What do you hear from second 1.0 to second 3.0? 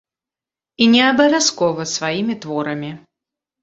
абавязкова сваімі творамі.